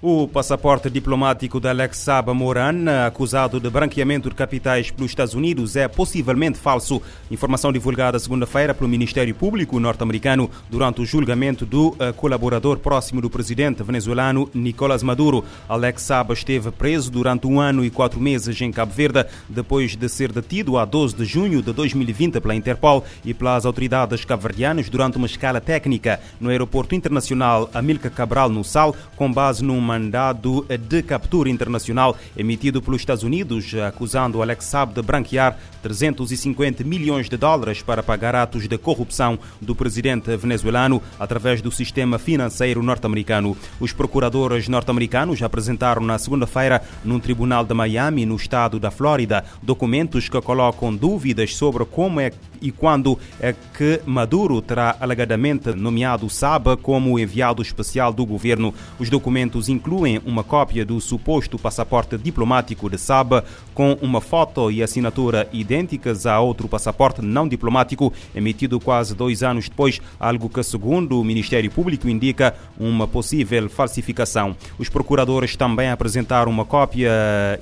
O 0.00 0.28
passaporte 0.28 0.88
diplomático 0.88 1.58
de 1.58 1.66
Alex 1.66 1.98
Saba 1.98 2.32
Moran, 2.32 3.04
acusado 3.04 3.58
de 3.58 3.68
branqueamento 3.68 4.28
de 4.28 4.36
capitais 4.36 4.92
pelos 4.92 5.10
Estados 5.10 5.34
Unidos, 5.34 5.74
é 5.74 5.88
possivelmente 5.88 6.56
falso. 6.56 7.02
Informação 7.28 7.72
divulgada 7.72 8.16
segunda-feira 8.20 8.72
pelo 8.72 8.88
Ministério 8.88 9.34
Público 9.34 9.80
norte-americano 9.80 10.48
durante 10.70 11.00
o 11.00 11.04
julgamento 11.04 11.66
do 11.66 11.88
uh, 11.88 12.14
colaborador 12.16 12.78
próximo 12.78 13.20
do 13.20 13.28
presidente 13.28 13.82
venezuelano 13.82 14.48
Nicolás 14.54 15.02
Maduro. 15.02 15.44
Alex 15.68 16.02
Saba 16.02 16.32
esteve 16.32 16.70
preso 16.70 17.10
durante 17.10 17.48
um 17.48 17.58
ano 17.58 17.84
e 17.84 17.90
quatro 17.90 18.20
meses 18.20 18.60
em 18.60 18.70
Cabo 18.70 18.92
Verde, 18.92 19.26
depois 19.48 19.96
de 19.96 20.08
ser 20.08 20.30
detido 20.30 20.78
a 20.78 20.84
12 20.84 21.16
de 21.16 21.24
junho 21.24 21.60
de 21.60 21.72
2020 21.72 22.40
pela 22.40 22.54
Interpol 22.54 23.04
e 23.24 23.34
pelas 23.34 23.66
autoridades 23.66 24.24
cabo-verdianas 24.24 24.88
durante 24.88 25.16
uma 25.16 25.26
escala 25.26 25.60
técnica 25.60 26.20
no 26.40 26.50
aeroporto 26.50 26.94
internacional 26.94 27.68
Amílcar 27.74 28.12
Cabral, 28.12 28.48
no 28.48 28.62
Sal, 28.62 28.94
com 29.16 29.32
base 29.32 29.64
num 29.64 29.87
mandado 29.88 30.66
de 30.88 31.02
captura 31.02 31.48
internacional 31.48 32.14
emitido 32.36 32.82
pelos 32.82 33.00
Estados 33.00 33.24
Unidos, 33.24 33.74
acusando 33.74 34.42
Alex 34.42 34.66
Saab 34.66 34.92
de 34.92 35.00
branquear 35.00 35.56
350 35.82 36.84
milhões 36.84 37.28
de 37.28 37.38
dólares 37.38 37.80
para 37.80 38.02
pagar 38.02 38.34
atos 38.34 38.68
de 38.68 38.76
corrupção 38.76 39.38
do 39.62 39.74
presidente 39.74 40.36
venezuelano 40.36 41.02
através 41.18 41.62
do 41.62 41.70
sistema 41.72 42.18
financeiro 42.18 42.82
norte-americano. 42.82 43.56
Os 43.80 43.94
procuradores 43.94 44.68
norte-americanos 44.68 45.42
apresentaram 45.42 46.02
na 46.02 46.18
segunda-feira 46.18 46.82
num 47.02 47.18
tribunal 47.18 47.64
de 47.64 47.72
Miami, 47.72 48.26
no 48.26 48.36
estado 48.36 48.78
da 48.78 48.90
Flórida, 48.90 49.42
documentos 49.62 50.28
que 50.28 50.40
colocam 50.42 50.94
dúvidas 50.94 51.56
sobre 51.56 51.86
como 51.86 52.20
é 52.20 52.30
e 52.60 52.70
quando 52.70 53.18
é 53.40 53.54
que 53.76 54.00
Maduro 54.04 54.60
terá 54.60 54.96
alegadamente 55.00 55.72
nomeado 55.72 56.28
Saba 56.28 56.76
como 56.76 57.18
enviado 57.18 57.62
especial 57.62 58.12
do 58.12 58.26
governo. 58.26 58.74
Os 58.98 59.08
documentos 59.08 59.68
incluem 59.78 60.20
uma 60.26 60.42
cópia 60.42 60.84
do 60.84 61.00
suposto 61.00 61.56
passaporte 61.56 62.18
diplomático 62.18 62.90
de 62.90 62.98
Saba 62.98 63.44
com 63.72 63.96
uma 64.02 64.20
foto 64.20 64.72
e 64.72 64.82
assinatura 64.82 65.48
idênticas 65.52 66.26
a 66.26 66.40
outro 66.40 66.66
passaporte 66.66 67.22
não 67.22 67.46
diplomático 67.46 68.12
emitido 68.34 68.80
quase 68.80 69.14
dois 69.14 69.44
anos 69.44 69.68
depois, 69.68 70.00
algo 70.18 70.48
que, 70.48 70.62
segundo 70.64 71.20
o 71.20 71.24
Ministério 71.24 71.70
Público, 71.70 72.08
indica 72.08 72.54
uma 72.78 73.06
possível 73.06 73.68
falsificação. 73.68 74.56
Os 74.78 74.88
procuradores 74.88 75.54
também 75.54 75.90
apresentaram 75.90 76.50
uma 76.50 76.64
cópia 76.64 77.12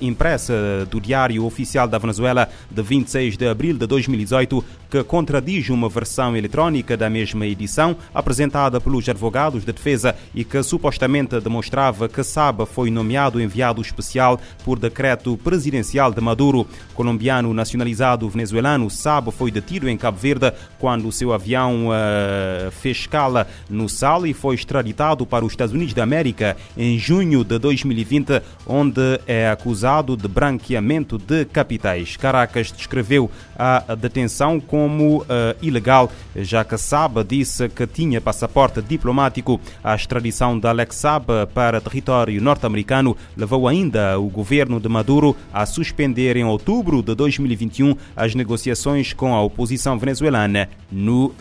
impressa 0.01 0.87
do 0.89 0.99
Diário 0.99 1.45
Oficial 1.45 1.87
da 1.87 1.99
Venezuela 1.99 2.49
de 2.71 2.81
26 2.81 3.37
de 3.37 3.47
abril 3.47 3.77
de 3.77 3.85
2018 3.85 4.65
que 4.89 5.03
contradiz 5.03 5.69
uma 5.69 5.89
versão 5.89 6.35
eletrónica 6.35 6.97
da 6.97 7.09
mesma 7.09 7.45
edição 7.45 7.95
apresentada 8.13 8.79
pelos 8.79 9.07
advogados 9.07 9.65
de 9.65 9.71
defesa 9.71 10.15
e 10.33 10.43
que 10.43 10.63
supostamente 10.63 11.39
demonstrava 11.39 12.06
Saba 12.23 12.65
foi 12.65 12.89
nomeado 12.89 13.41
enviado 13.41 13.81
especial 13.81 14.39
por 14.63 14.79
decreto 14.79 15.37
presidencial 15.37 16.11
de 16.11 16.21
Maduro. 16.21 16.67
Colombiano 16.93 17.53
nacionalizado 17.53 18.27
venezuelano, 18.29 18.89
Saba 18.89 19.31
foi 19.31 19.51
detido 19.51 19.89
em 19.89 19.97
Cabo 19.97 20.17
Verde 20.17 20.51
quando 20.79 21.11
seu 21.11 21.33
avião 21.33 21.87
uh, 21.87 22.71
fez 22.71 22.97
escala 22.97 23.47
no 23.69 23.87
Sal 23.87 24.25
e 24.25 24.33
foi 24.33 24.55
extraditado 24.55 25.25
para 25.25 25.45
os 25.45 25.53
Estados 25.53 25.73
Unidos 25.73 25.93
da 25.93 26.03
América 26.03 26.57
em 26.77 26.97
junho 26.97 27.43
de 27.43 27.57
2020, 27.57 28.41
onde 28.65 29.19
é 29.25 29.49
acusado 29.49 30.15
de 30.15 30.27
branqueamento 30.27 31.17
de 31.17 31.45
capitais. 31.45 32.17
Caracas 32.17 32.71
descreveu 32.71 33.29
a 33.57 33.95
detenção 33.95 34.59
como 34.59 35.19
uh, 35.21 35.25
ilegal, 35.61 36.11
já 36.35 36.63
que 36.63 36.77
Saba 36.77 37.23
disse 37.23 37.69
que 37.69 37.85
tinha 37.87 38.21
passaporte 38.21 38.81
diplomático. 38.81 39.59
A 39.83 39.95
extradição 39.95 40.59
de 40.59 40.67
Alex 40.67 40.95
Saba 40.95 41.49
para 41.53 41.81
território 41.81 41.96
norte-americano 42.41 43.15
levou 43.35 43.67
ainda 43.67 44.19
o 44.19 44.29
governo 44.29 44.79
de 44.79 44.89
Maduro 44.89 45.35
a 45.53 45.65
suspender 45.65 46.35
em 46.37 46.43
outubro 46.43 47.01
de 47.01 47.15
2021 47.15 47.95
as 48.15 48.35
negociações 48.35 49.13
com 49.13 49.35
a 49.35 49.41
oposição 49.41 49.97
venezuelana 49.97 50.69
no 50.91 51.27
uh, 51.27 51.33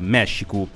México. 0.00 0.68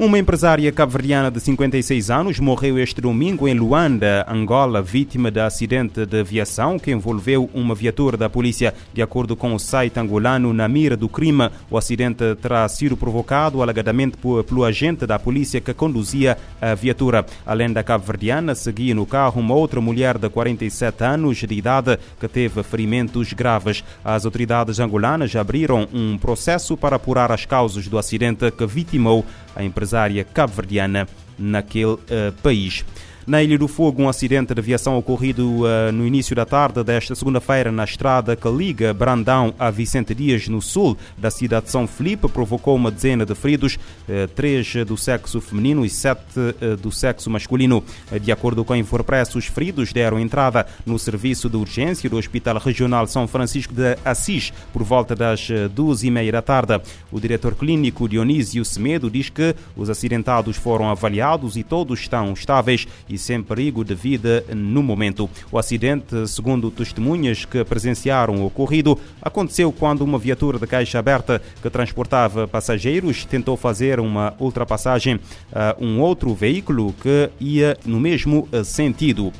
Uma 0.00 0.18
empresária 0.18 0.72
cabo-verdiana 0.72 1.30
de 1.30 1.38
56 1.40 2.10
anos 2.10 2.40
morreu 2.40 2.78
este 2.78 3.02
domingo 3.02 3.46
em 3.46 3.52
Luanda, 3.52 4.24
Angola, 4.26 4.80
vítima 4.80 5.30
de 5.30 5.40
acidente 5.40 6.06
de 6.06 6.20
aviação 6.20 6.78
que 6.78 6.90
envolveu 6.90 7.50
uma 7.52 7.74
viatura 7.74 8.16
da 8.16 8.30
polícia. 8.30 8.72
De 8.94 9.02
acordo 9.02 9.36
com 9.36 9.54
o 9.54 9.58
site 9.58 10.00
angolano, 10.00 10.54
na 10.54 10.66
mira 10.66 10.96
do 10.96 11.06
crime, 11.06 11.50
o 11.70 11.76
acidente 11.76 12.24
terá 12.40 12.66
sido 12.66 12.96
provocado 12.96 13.60
alegadamente 13.60 14.16
pelo 14.16 14.64
agente 14.64 15.04
da 15.04 15.18
polícia 15.18 15.60
que 15.60 15.74
conduzia 15.74 16.38
a 16.62 16.74
viatura. 16.74 17.26
Além 17.44 17.70
da 17.70 17.82
cabo-verdiana, 17.82 18.54
seguia 18.54 18.94
no 18.94 19.04
carro 19.04 19.38
uma 19.38 19.54
outra 19.54 19.82
mulher 19.82 20.16
de 20.16 20.30
47 20.30 21.04
anos 21.04 21.36
de 21.36 21.54
idade 21.54 21.98
que 22.18 22.26
teve 22.26 22.62
ferimentos 22.62 23.34
graves. 23.34 23.84
As 24.02 24.24
autoridades 24.24 24.80
angolanas 24.80 25.36
abriram 25.36 25.86
um 25.92 26.16
processo 26.16 26.74
para 26.74 26.96
apurar 26.96 27.30
as 27.30 27.44
causas 27.44 27.86
do 27.86 27.98
acidente 27.98 28.50
que 28.50 28.64
vitimou 28.64 29.26
a 29.54 29.62
empresária 29.90 30.24
cabo-verdiana 30.24 31.08
naquele 31.38 31.92
uh, 31.92 31.98
país. 32.42 32.84
Na 33.26 33.42
Ilha 33.42 33.58
do 33.58 33.68
Fogo, 33.68 34.02
um 34.02 34.08
acidente 34.08 34.54
de 34.54 34.60
aviação 34.60 34.96
ocorrido 34.96 35.62
uh, 35.62 35.92
no 35.92 36.06
início 36.06 36.34
da 36.34 36.46
tarde 36.46 36.82
desta 36.82 37.14
segunda-feira 37.14 37.70
na 37.70 37.84
estrada 37.84 38.34
que 38.34 38.48
liga 38.48 38.94
Brandão 38.94 39.54
a 39.58 39.70
Vicente 39.70 40.14
Dias, 40.14 40.48
no 40.48 40.62
sul 40.62 40.96
da 41.18 41.30
cidade 41.30 41.66
de 41.66 41.70
São 41.70 41.86
Felipe, 41.86 42.28
provocou 42.28 42.74
uma 42.74 42.90
dezena 42.90 43.26
de 43.26 43.34
feridos, 43.34 43.76
uh, 44.08 44.26
três 44.34 44.74
do 44.86 44.96
sexo 44.96 45.38
feminino 45.38 45.84
e 45.84 45.90
sete 45.90 46.22
uh, 46.38 46.76
do 46.78 46.90
sexo 46.90 47.28
masculino. 47.28 47.84
De 48.22 48.32
acordo 48.32 48.64
com 48.64 48.72
a 48.72 48.78
Infopress, 48.78 49.36
os 49.36 49.46
feridos 49.46 49.92
deram 49.92 50.18
entrada 50.18 50.66
no 50.86 50.98
serviço 50.98 51.50
de 51.50 51.56
urgência 51.56 52.08
do 52.08 52.16
Hospital 52.16 52.56
Regional 52.58 53.06
São 53.06 53.28
Francisco 53.28 53.74
de 53.74 53.98
Assis 54.02 54.50
por 54.72 54.82
volta 54.82 55.14
das 55.14 55.48
duas 55.74 56.02
e 56.02 56.10
meia 56.10 56.32
da 56.32 56.42
tarde. 56.42 56.80
O 57.12 57.20
diretor 57.20 57.54
clínico 57.54 58.08
Dionísio 58.08 58.64
Semedo 58.64 59.10
diz 59.10 59.28
que 59.28 59.54
os 59.76 59.90
acidentados 59.90 60.56
foram 60.56 60.88
avaliados 60.88 61.56
e 61.56 61.62
todos 61.62 62.00
estão 62.00 62.32
estáveis 62.32 62.88
e 63.10 63.18
sem 63.18 63.42
perigo 63.42 63.84
de 63.84 63.94
vida 63.94 64.44
no 64.54 64.82
momento. 64.82 65.28
O 65.50 65.58
acidente, 65.58 66.28
segundo 66.28 66.70
testemunhas 66.70 67.44
que 67.44 67.64
presenciaram 67.64 68.36
o 68.36 68.46
ocorrido, 68.46 68.98
aconteceu 69.20 69.72
quando 69.72 70.02
uma 70.02 70.18
viatura 70.18 70.58
de 70.58 70.66
caixa 70.66 70.98
aberta 70.98 71.42
que 71.60 71.68
transportava 71.68 72.46
passageiros 72.46 73.24
tentou 73.24 73.56
fazer 73.56 73.98
uma 73.98 74.34
ultrapassagem 74.38 75.18
a 75.52 75.76
um 75.80 76.00
outro 76.00 76.34
veículo 76.34 76.94
que 77.00 77.30
ia 77.40 77.76
no 77.84 77.98
mesmo 77.98 78.48
sentido. 78.64 79.32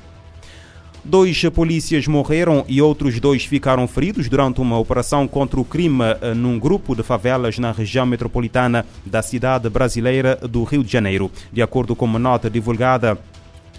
Dois 1.03 1.43
polícias 1.49 2.07
morreram 2.07 2.63
e 2.69 2.83
outros 2.83 3.19
dois 3.19 3.45
ficaram 3.45 3.89
feridos 3.89 4.29
durante 4.29 4.61
uma 4.61 4.79
operação 4.79 5.27
contra 5.27 5.59
o 5.59 5.65
crime 5.65 6.05
num 6.37 6.59
grupo 6.59 6.95
de 6.95 7.03
favelas 7.03 7.59
na 7.59 7.73
região 7.73 8.05
metropolitana 8.05 8.85
da 9.07 9.23
cidade 9.23 9.71
brasileira 9.71 10.37
do 10.37 10.63
Rio 10.63 10.85
de 10.85 10.93
Janeiro. 10.93 11.31
De 11.51 11.63
acordo 11.63 11.97
com 11.97 12.05
uma 12.05 12.19
nota 12.19 12.51
divulgada 12.51 13.19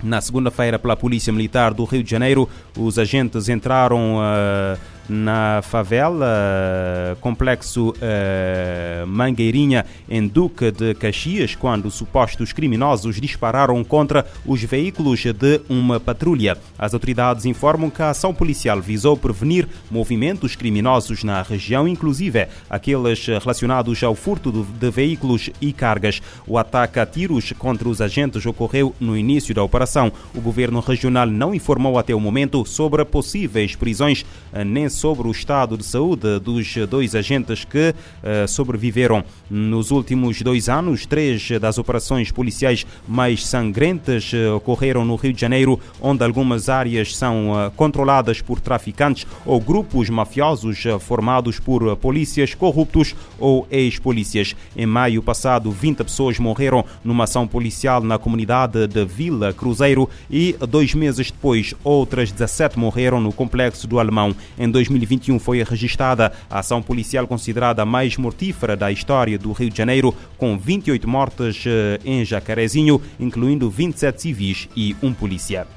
na 0.03 0.22
segunda-feira, 0.22 0.79
pela 0.79 0.95
Polícia 0.95 1.31
Militar 1.31 1.73
do 1.73 1.84
Rio 1.85 2.03
de 2.03 2.09
Janeiro, 2.09 2.50
os 2.78 2.97
agentes 2.97 3.50
entraram 3.50 4.17
uh, 4.17 4.79
na 5.09 5.62
favela 5.62 7.17
Complexo 7.19 7.89
uh, 7.89 9.07
Mangueirinha, 9.07 9.85
em 10.09 10.28
Duque 10.28 10.72
de 10.72 10.94
Caxias, 10.94 11.56
quando 11.56 11.91
supostos 11.91 12.53
criminosos 12.53 13.20
dispararam 13.20 13.84
contra 13.84 14.25
os 14.46 14.64
veículos 14.64 15.22
de 15.22 15.61
uma 15.70 15.99
patrulha. 15.99 16.58
As 16.78 16.93
autoridades 16.93 17.46
informam 17.46 17.90
que 17.90 18.02
a 18.02 18.09
ação 18.09 18.34
policial 18.34 18.81
visou 18.81 19.17
prevenir 19.17 19.67
movimentos 19.90 20.55
criminosos 20.55 21.23
na 21.23 21.41
região, 21.41 21.87
inclusive 21.87 22.47
aqueles 22.70 23.25
relacionados 23.25 24.02
ao 24.03 24.16
furto 24.16 24.52
de 24.52 24.91
veículos 24.91 25.49
e 25.59 25.73
cargas. 25.73 26.22
O 26.47 26.58
ataque 26.58 26.99
a 26.99 27.05
tiros 27.05 27.52
contra 27.58 27.87
os 27.87 28.02
agentes 28.02 28.46
ocorreu 28.46 28.96
no 28.99 29.17
início 29.17 29.53
da 29.53 29.64
operação. 29.64 30.11
O 30.35 30.41
governo 30.41 30.79
regional 30.79 31.28
não 31.28 31.53
informou 31.53 31.97
até 31.97 32.14
o 32.14 32.20
momento 32.20 32.66
sobre 32.66 33.03
possíveis 33.05 33.75
prisões, 33.75 34.25
nem 34.66 34.90
sobre 34.91 35.28
o 35.28 35.32
estado 35.32 35.78
de 35.78 35.85
saúde 35.85 36.40
dos 36.40 36.76
dois 36.90 37.16
agentes 37.16 37.66
que 37.66 37.90
uh, 37.90 38.47
sobreviveram. 38.47 39.23
Nos 39.49 39.91
últimos 39.91 40.41
dois 40.41 40.70
anos, 40.70 41.05
três 41.05 41.49
das 41.59 41.78
operações 41.78 42.32
policiais 42.32 42.85
mais 43.08 43.46
sangrentas 43.46 44.32
uh, 44.34 44.55
ocorreram 44.55 45.03
no 45.03 45.16
Rio 45.16 45.34
de 45.34 45.41
Janeiro, 45.41 45.79
onde 45.99 46.23
algumas 46.23 46.70
áreas 46.70 47.16
são 47.16 47.52
uh, 47.52 47.72
controladas 47.72 48.41
por 48.41 48.59
traficantes 48.59 49.26
ou 49.46 49.59
grupos 49.59 50.09
mafiosos 50.09 50.84
formados 50.99 51.59
por 51.59 51.96
polícias 51.97 52.53
corruptos 52.53 53.16
ou 53.40 53.67
ex-polícias. 53.72 54.55
Em 54.76 54.85
maio 54.85 55.22
passado, 55.22 55.72
20 55.72 56.03
pessoas 56.03 56.40
morreram 56.40 56.85
numa 57.03 57.23
ação 57.23 57.47
policial 57.47 58.02
na 58.02 58.17
comunidade 58.17 58.87
de 58.87 59.05
Vila 59.05 59.53
Cruzeiro 59.53 60.09
e 60.29 60.55
dois 60.70 60.94
meses 60.94 61.32
depois, 61.32 61.73
outras 61.84 62.32
17 62.32 62.78
morreram 62.78 63.20
no 63.20 63.32
complexo 63.32 63.87
do 63.87 63.99
Alemão. 63.99 64.35
Em 64.58 64.70
2021 64.87 65.39
foi 65.39 65.63
registrada 65.63 66.31
a 66.49 66.59
ação 66.59 66.81
policial 66.81 67.28
considerada 67.28 67.81
a 67.81 67.85
mais 67.85 68.17
mortífera 68.17 68.75
da 68.75 68.91
história 68.91 69.37
do 69.37 69.51
Rio 69.51 69.69
de 69.69 69.78
Janeiro, 69.78 70.16
com 70.37 70.57
28 70.57 71.07
mortes 71.07 71.63
eh, 71.66 71.99
em 72.03 72.23
Jacarezinho, 72.25 73.01
incluindo 73.19 73.69
27 73.69 74.22
civis 74.22 74.69
e 74.75 74.95
um 75.01 75.13
polícia. 75.13 75.67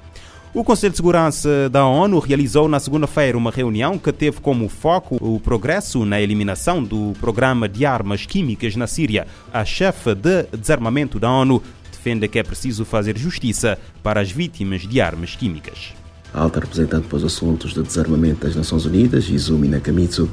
O 0.54 0.62
Conselho 0.62 0.92
de 0.92 0.96
Segurança 0.98 1.68
da 1.68 1.84
ONU 1.84 2.20
realizou 2.20 2.68
na 2.68 2.78
segunda-feira 2.78 3.36
uma 3.36 3.50
reunião 3.50 3.98
que 3.98 4.12
teve 4.12 4.40
como 4.40 4.68
foco 4.68 5.16
o 5.20 5.40
progresso 5.40 6.04
na 6.04 6.20
eliminação 6.20 6.80
do 6.80 7.12
programa 7.18 7.68
de 7.68 7.84
armas 7.84 8.24
químicas 8.24 8.76
na 8.76 8.86
Síria. 8.86 9.26
A 9.52 9.64
chefe 9.64 10.14
de 10.14 10.44
desarmamento 10.56 11.18
da 11.18 11.28
ONU 11.28 11.60
defende 11.90 12.28
que 12.28 12.38
é 12.38 12.44
preciso 12.44 12.84
fazer 12.84 13.18
justiça 13.18 13.76
para 14.00 14.20
as 14.20 14.30
vítimas 14.30 14.82
de 14.82 15.00
armas 15.00 15.34
químicas. 15.34 16.03
A 16.34 16.40
alta 16.40 16.58
representante 16.58 17.06
para 17.06 17.16
os 17.16 17.24
assuntos 17.24 17.74
de 17.74 17.80
desarmamento 17.80 18.44
das 18.44 18.56
Nações 18.56 18.84
Unidas, 18.84 19.28
Izumi 19.28 19.68
Nakamitsu, 19.68 20.28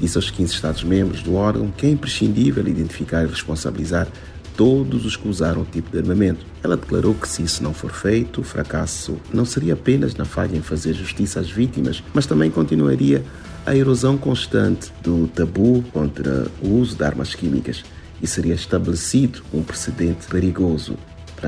disse 0.00 0.18
aos 0.18 0.28
15 0.28 0.52
Estados-membros 0.52 1.22
do 1.22 1.36
órgão 1.36 1.70
que 1.70 1.86
é 1.86 1.90
imprescindível 1.90 2.66
identificar 2.66 3.22
e 3.22 3.28
responsabilizar 3.28 4.08
todos 4.56 5.06
os 5.06 5.16
que 5.16 5.28
usaram 5.28 5.62
o 5.62 5.64
tipo 5.64 5.92
de 5.92 5.98
armamento. 5.98 6.44
Ela 6.60 6.76
declarou 6.76 7.14
que 7.14 7.28
se 7.28 7.44
isso 7.44 7.62
não 7.62 7.72
for 7.72 7.92
feito, 7.92 8.40
o 8.40 8.44
fracasso 8.44 9.16
não 9.32 9.44
seria 9.44 9.74
apenas 9.74 10.16
na 10.16 10.24
falha 10.24 10.56
em 10.56 10.60
fazer 10.60 10.92
justiça 10.92 11.38
às 11.38 11.48
vítimas, 11.48 12.02
mas 12.12 12.26
também 12.26 12.50
continuaria 12.50 13.24
a 13.64 13.76
erosão 13.76 14.18
constante 14.18 14.92
do 15.04 15.28
tabu 15.28 15.84
contra 15.92 16.48
o 16.60 16.68
uso 16.80 16.96
de 16.96 17.04
armas 17.04 17.32
químicas 17.32 17.84
e 18.20 18.26
seria 18.26 18.54
estabelecido 18.54 19.40
um 19.52 19.62
precedente 19.62 20.26
perigoso 20.26 20.96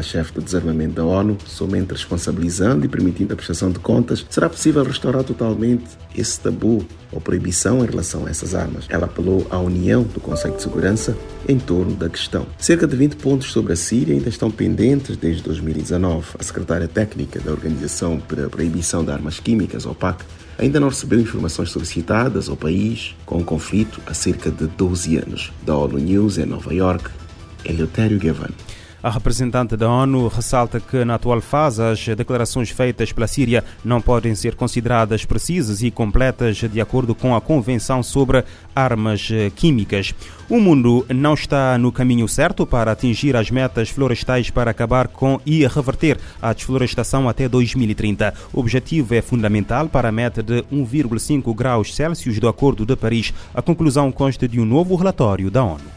chefe 0.03 0.33
do 0.33 0.43
desarmamento 0.43 0.95
da 0.95 1.05
ONU, 1.05 1.39
somente 1.47 1.93
responsabilizando 1.93 2.85
e 2.85 2.89
permitindo 2.89 3.33
a 3.33 3.37
prestação 3.37 3.71
de 3.71 3.79
contas, 3.79 4.27
será 4.31 4.49
possível 4.49 4.83
restaurar 4.83 5.25
totalmente 5.25 5.85
esse 6.17 6.41
tabu 6.41 6.85
ou 7.13 7.21
proibição 7.21 7.85
em 7.85 7.87
relação 7.87 8.27
a 8.27 8.31
essas 8.31 8.55
armas. 8.55 8.87
Ela 8.89 9.07
apelou 9.07 9.47
à 9.51 9.59
união 9.59 10.03
do 10.03 10.21
Conselho 10.21 10.57
de 10.57 10.63
Segurança 10.63 11.17
em 11.49 11.59
torno 11.59 11.95
da 11.95 12.09
questão. 12.09 12.47
Cerca 12.59 12.87
de 12.87 12.97
20 12.97 13.17
pontos 13.17 13.53
sobre 13.53 13.73
a 13.73 13.77
Síria 13.77 14.15
ainda 14.15 14.29
estão 14.29 14.51
pendentes 14.51 15.17
desde 15.17 15.43
2019. 15.43 16.27
A 16.39 16.43
secretária 16.43 16.89
técnica 16.89 17.41
da 17.41 17.53
Organização 17.53 18.19
para 18.19 18.47
a 18.47 18.51
Proibição 18.51 19.05
de 19.05 19.11
Armas 19.11 19.41
Químicas, 19.41 19.87
OPAC, 19.87 20.25
ainda 20.59 20.81
não 20.81 20.89
recebeu 20.89 21.21
informações 21.21 21.71
solicitadas 21.71 22.49
ao 22.49 22.57
país 22.57 23.15
com 23.25 23.37
o 23.37 23.41
um 23.41 23.45
conflito 23.45 24.01
há 24.07 24.15
cerca 24.15 24.51
de 24.51 24.67
12 24.67 25.19
anos. 25.19 25.53
Da 25.65 25.77
ONU 25.77 25.99
News 25.99 26.39
em 26.39 26.47
Nova 26.47 26.73
York, 26.75 27.11
Eleutério 27.65 28.19
Gavan. 28.19 28.51
A 29.07 29.11
representante 29.11 29.77
da 29.77 29.89
ONU 29.89 30.27
ressalta 30.27 30.81
que, 30.81 31.05
na 31.05 31.15
atual 31.15 31.41
fase, 31.41 31.81
as 31.81 32.05
declarações 32.17 32.71
feitas 32.71 33.13
pela 33.13 33.29
Síria 33.29 33.63
não 33.85 34.01
podem 34.01 34.35
ser 34.35 34.57
consideradas 34.57 35.25
precisas 35.25 35.81
e 35.81 35.93
completas 35.93 36.57
de 36.57 36.81
acordo 36.81 37.15
com 37.15 37.33
a 37.33 37.41
Convenção 37.41 38.03
sobre 38.03 38.43
Armas 38.75 39.29
Químicas. 39.55 40.13
O 40.51 40.59
mundo 40.59 41.07
não 41.09 41.35
está 41.35 41.79
no 41.79 41.93
caminho 41.93 42.27
certo 42.27 42.67
para 42.67 42.91
atingir 42.91 43.37
as 43.37 43.49
metas 43.49 43.91
florestais 43.91 44.51
para 44.51 44.73
acabar 44.73 45.07
com 45.07 45.41
e 45.47 45.65
reverter 45.69 46.19
a 46.43 46.53
desflorestação 46.53 47.29
até 47.29 47.49
2030. 47.49 48.35
O 48.53 48.59
objetivo 48.59 49.15
é 49.15 49.23
fundamental 49.23 49.89
para 49.89 50.09
a 50.09 50.13
meta 50.13 50.43
de 50.43 50.65
1,5 50.65 51.55
graus 51.55 51.95
Celsius 51.95 52.41
do 52.41 52.49
Acordo 52.49 52.85
de 52.85 52.97
Paris. 52.97 53.33
A 53.55 53.63
conclusão 53.63 54.11
consta 54.11 54.49
de 54.49 54.59
um 54.59 54.65
novo 54.65 54.97
relatório 54.97 55.49
da 55.49 55.63
ONU. 55.63 55.96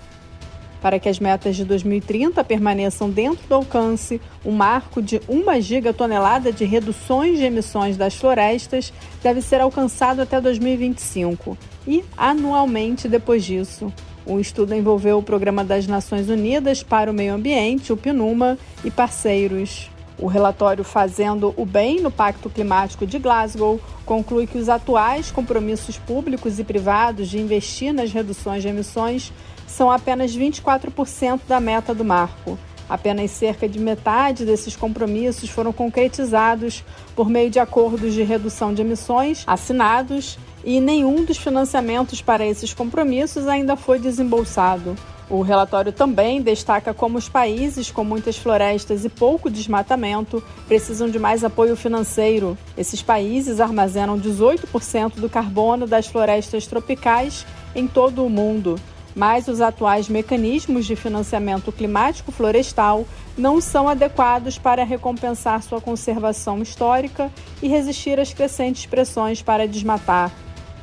Para 0.81 0.99
que 0.99 1.09
as 1.09 1.19
metas 1.19 1.55
de 1.55 1.65
2030 1.65 2.43
permaneçam 2.43 3.09
dentro 3.09 3.47
do 3.47 3.55
alcance, 3.55 4.21
o 4.45 4.51
marco 4.51 5.01
de 5.01 5.21
1 5.27 5.61
gigatonelada 5.61 6.51
de 6.51 6.63
reduções 6.63 7.37
de 7.37 7.45
emissões 7.45 7.97
das 7.97 8.15
florestas 8.15 8.93
deve 9.21 9.41
ser 9.41 9.59
alcançado 9.59 10.21
até 10.21 10.39
2025 10.39 11.57
e 11.87 12.03
anualmente 12.17 13.07
depois 13.07 13.43
disso. 13.43 13.91
O 14.25 14.39
estudo 14.39 14.75
envolveu 14.75 15.17
o 15.17 15.23
Programa 15.23 15.63
das 15.63 15.87
Nações 15.87 16.29
Unidas 16.29 16.83
para 16.83 17.09
o 17.09 17.13
Meio 17.13 17.33
Ambiente, 17.33 17.91
o 17.91 17.97
PNUMA, 17.97 18.57
e 18.83 18.91
parceiros. 18.91 19.89
O 20.21 20.27
relatório 20.27 20.83
Fazendo 20.83 21.54
o 21.56 21.66
Bem 21.66 22.01
no 22.01 22.12
Pacto 22.12 22.50
Climático 22.50 23.07
de 23.07 23.18
Glasgow 23.18 23.80
conclui 24.06 24.45
que 24.45 24.57
os 24.57 24.68
atuais 24.68 25.31
compromissos 25.31 25.98
públicos 25.98 26.60
e 26.60 26.63
privados 26.63 27.30
de 27.30 27.39
investir 27.39 27.94
nas 27.94 28.12
reduções 28.12 28.62
de 28.62 28.68
emissões 28.68 29.31
são 29.66 29.89
apenas 29.89 30.36
24% 30.36 31.42
da 31.48 31.62
meta 31.62 31.95
do 31.95 32.04
marco. 32.04 32.60
Apenas 32.89 33.31
cerca 33.31 33.69
de 33.69 33.80
metade 33.80 34.44
desses 34.44 34.75
compromissos 34.75 35.50
foram 35.50 35.71
concretizados 35.71 36.83
por 37.16 37.30
meio 37.30 37.50
de 37.50 37.60
acordos 37.60 38.13
de 38.13 38.24
redução 38.24 38.74
de 38.74 38.81
emissões 38.81 39.44
assinados 39.48 40.38
e 40.66 40.81
nenhum 40.81 41.24
dos 41.24 41.38
financiamentos 41.38 42.21
para 42.21 42.45
esses 42.45 42.74
compromissos 42.74 43.48
ainda 43.48 43.77
foi 43.77 44.00
desembolsado. 44.00 44.98
O 45.29 45.41
relatório 45.41 45.91
também 45.91 46.41
destaca 46.41 46.91
como 46.91 47.17
os 47.17 47.29
países 47.29 47.91
com 47.91 48.03
muitas 48.03 48.35
florestas 48.35 49.05
e 49.05 49.09
pouco 49.09 49.49
desmatamento 49.49 50.43
precisam 50.67 51.07
de 51.07 51.19
mais 51.19 51.43
apoio 51.43 51.75
financeiro. 51.75 52.57
Esses 52.75 53.03
países 53.03 53.59
armazenam 53.59 54.19
18% 54.19 55.15
do 55.15 55.29
carbono 55.29 55.85
das 55.85 56.07
florestas 56.07 56.65
tropicais 56.65 57.45
em 57.75 57.87
todo 57.87 58.25
o 58.25 58.29
mundo 58.29 58.79
mas 59.15 59.47
os 59.47 59.59
atuais 59.59 60.07
mecanismos 60.07 60.85
de 60.85 60.95
financiamento 60.95 61.71
climático 61.71 62.31
florestal 62.31 63.05
não 63.37 63.59
são 63.59 63.89
adequados 63.89 64.57
para 64.57 64.83
recompensar 64.83 65.61
sua 65.61 65.81
conservação 65.81 66.61
histórica 66.61 67.31
e 67.61 67.67
resistir 67.67 68.19
às 68.19 68.33
crescentes 68.33 68.85
pressões 68.85 69.41
para 69.41 69.67
desmatar. 69.67 70.31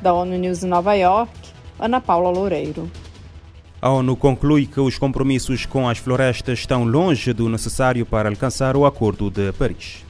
Da 0.01 0.13
ONU 0.13 0.37
News 0.37 0.63
em 0.63 0.67
Nova 0.67 0.93
York, 0.93 1.31
Ana 1.79 1.99
Paula 1.99 2.29
Loureiro. 2.29 2.91
A 3.87 3.89
ONU 3.89 4.17
conclui 4.17 4.65
que 4.65 4.81
os 4.81 4.97
compromissos 4.97 5.65
com 5.65 5.87
as 5.87 5.97
florestas 5.97 6.59
estão 6.59 6.83
longe 6.83 7.31
do 7.31 7.47
necessário 7.47 8.05
para 8.05 8.27
alcançar 8.27 8.75
o 8.75 8.85
Acordo 8.85 9.29
de 9.29 9.53
Paris. 9.53 10.03